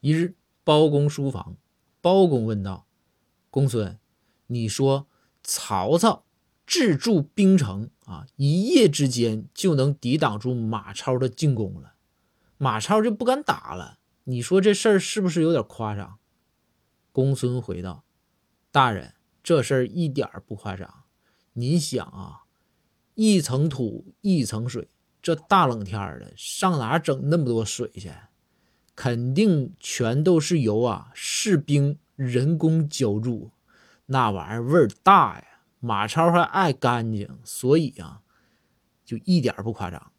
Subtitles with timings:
[0.00, 1.56] 一日，包公书房，
[2.00, 2.86] 包公问道
[3.50, 3.98] ：“公孙，
[4.46, 5.08] 你说
[5.42, 6.24] 曹操
[6.66, 11.94] 自筑兵城啊，一夜之间就能抵挡住马超的进攻了，
[12.58, 13.98] 马超就不敢打了。
[14.24, 16.18] 你说这事儿是不是有点夸张？”
[17.10, 18.04] 公孙回道
[18.70, 21.04] ：“大人，这事儿一点不夸张。
[21.54, 22.44] 您想啊，
[23.14, 24.88] 一层土，一层水。”
[25.20, 28.12] 这大冷天的，上哪整那么多水去？
[29.00, 33.52] 肯定全都是由啊士兵人工浇筑，
[34.06, 35.44] 那玩意儿味儿大呀。
[35.78, 38.22] 马超还爱干净，所以啊，
[39.04, 40.10] 就一点不夸张。